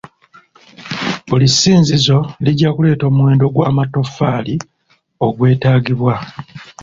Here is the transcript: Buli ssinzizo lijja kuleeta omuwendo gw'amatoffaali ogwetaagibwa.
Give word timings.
Buli 1.29 1.47
ssinzizo 1.51 2.17
lijja 2.45 2.69
kuleeta 2.75 3.03
omuwendo 3.09 3.45
gw'amatoffaali 3.53 4.55
ogwetaagibwa. 5.25 6.15